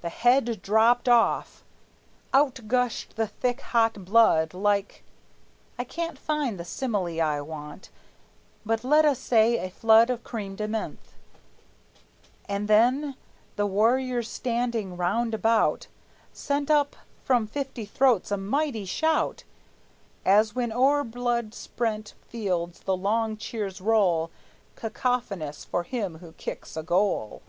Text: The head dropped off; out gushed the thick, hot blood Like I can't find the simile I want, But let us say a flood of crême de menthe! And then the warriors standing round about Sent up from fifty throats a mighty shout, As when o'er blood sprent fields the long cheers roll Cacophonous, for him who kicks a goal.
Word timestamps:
The 0.00 0.08
head 0.08 0.62
dropped 0.62 1.10
off; 1.10 1.62
out 2.32 2.66
gushed 2.68 3.16
the 3.16 3.26
thick, 3.26 3.60
hot 3.60 4.02
blood 4.06 4.54
Like 4.54 5.04
I 5.78 5.84
can't 5.84 6.18
find 6.18 6.58
the 6.58 6.64
simile 6.64 7.20
I 7.20 7.38
want, 7.42 7.90
But 8.64 8.82
let 8.82 9.04
us 9.04 9.18
say 9.18 9.58
a 9.58 9.68
flood 9.68 10.08
of 10.08 10.24
crême 10.24 10.56
de 10.56 10.66
menthe! 10.66 11.12
And 12.48 12.66
then 12.66 13.14
the 13.56 13.66
warriors 13.66 14.26
standing 14.26 14.96
round 14.96 15.34
about 15.34 15.86
Sent 16.32 16.70
up 16.70 16.96
from 17.22 17.46
fifty 17.46 17.84
throats 17.84 18.30
a 18.30 18.38
mighty 18.38 18.86
shout, 18.86 19.44
As 20.24 20.54
when 20.54 20.72
o'er 20.72 21.04
blood 21.04 21.52
sprent 21.52 22.14
fields 22.26 22.80
the 22.80 22.96
long 22.96 23.36
cheers 23.36 23.82
roll 23.82 24.30
Cacophonous, 24.76 25.62
for 25.62 25.82
him 25.82 26.20
who 26.20 26.32
kicks 26.32 26.74
a 26.74 26.82
goal. 26.82 27.42